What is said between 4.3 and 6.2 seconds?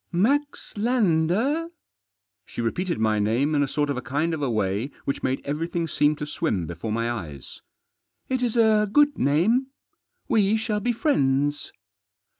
of a way which made everything seem